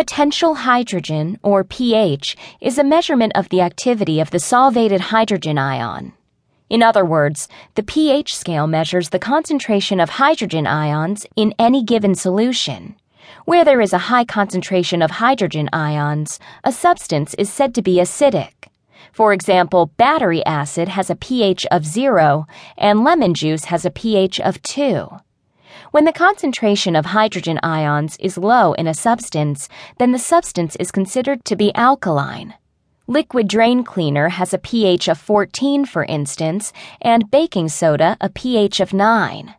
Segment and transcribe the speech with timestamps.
[0.00, 6.14] Potential hydrogen, or pH, is a measurement of the activity of the solvated hydrogen ion.
[6.70, 12.14] In other words, the pH scale measures the concentration of hydrogen ions in any given
[12.14, 12.96] solution.
[13.44, 17.96] Where there is a high concentration of hydrogen ions, a substance is said to be
[17.96, 18.70] acidic.
[19.12, 22.46] For example, battery acid has a pH of 0
[22.78, 25.10] and lemon juice has a pH of 2.
[25.90, 30.90] When the concentration of hydrogen ions is low in a substance, then the substance is
[30.90, 32.54] considered to be alkaline.
[33.06, 38.78] Liquid drain cleaner has a pH of 14, for instance, and baking soda a pH
[38.78, 39.54] of 9.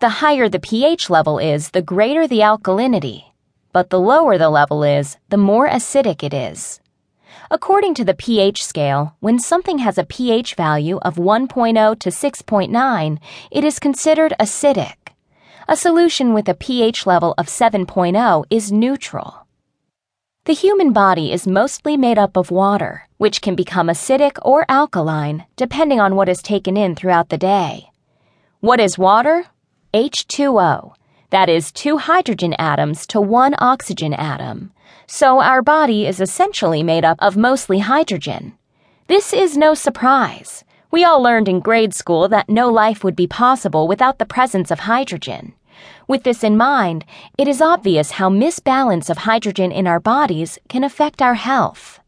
[0.00, 3.24] The higher the pH level is, the greater the alkalinity.
[3.72, 6.80] But the lower the level is, the more acidic it is.
[7.50, 13.18] According to the pH scale, when something has a pH value of 1.0 to 6.9,
[13.50, 14.99] it is considered acidic.
[15.68, 19.46] A solution with a pH level of 7.0 is neutral.
[20.44, 25.44] The human body is mostly made up of water, which can become acidic or alkaline
[25.56, 27.90] depending on what is taken in throughout the day.
[28.60, 29.46] What is water?
[29.92, 30.94] H2O.
[31.30, 34.72] That is two hydrogen atoms to one oxygen atom.
[35.06, 38.54] So our body is essentially made up of mostly hydrogen.
[39.06, 40.64] This is no surprise.
[40.90, 44.70] We all learned in grade school that no life would be possible without the presence
[44.70, 45.52] of hydrogen.
[46.06, 47.04] With this in mind,
[47.38, 52.00] it is obvious how misbalance of hydrogen in our bodies can affect our health.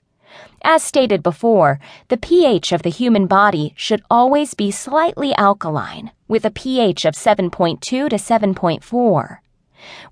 [0.65, 6.45] As stated before, the pH of the human body should always be slightly alkaline, with
[6.45, 9.39] a pH of 7.2 to 7.4.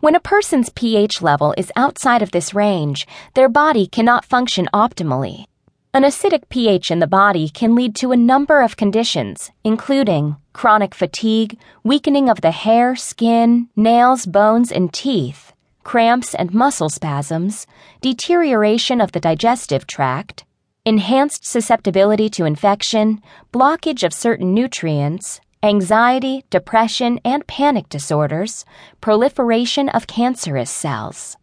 [0.01, 5.45] When a person's pH level is outside of this range, their body cannot function optimally.
[5.93, 10.95] An acidic pH in the body can lead to a number of conditions, including chronic
[10.95, 15.53] fatigue, weakening of the hair, skin, nails, bones, and teeth,
[15.83, 17.67] cramps and muscle spasms,
[18.01, 20.45] deterioration of the digestive tract,
[20.85, 23.21] enhanced susceptibility to infection,
[23.53, 28.65] blockage of certain nutrients, anxiety, depression, and panic disorders,
[29.01, 31.37] proliferation of cancerous cells.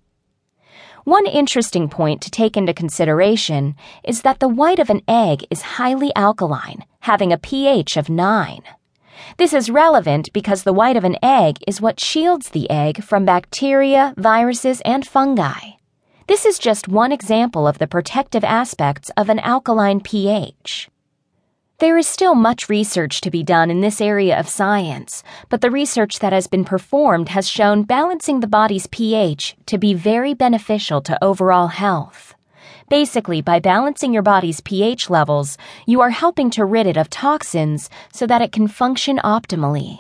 [1.07, 5.77] One interesting point to take into consideration is that the white of an egg is
[5.79, 8.59] highly alkaline, having a pH of 9.
[9.37, 13.23] This is relevant because the white of an egg is what shields the egg from
[13.23, 15.77] bacteria, viruses, and fungi.
[16.27, 20.89] This is just one example of the protective aspects of an alkaline pH.
[21.79, 25.69] There is still much research to be done in this area of science, but the
[25.69, 31.01] research that has been performed has shown balancing the body's pH to be very beneficial
[31.01, 32.33] to overall health.
[32.89, 35.55] Basically, by balancing your body's pH levels,
[35.85, 39.99] you are helping to rid it of toxins so that it can function optimally.